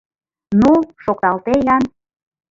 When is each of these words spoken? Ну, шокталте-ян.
Ну, 0.59 0.71
шокталте-ян. 1.03 1.83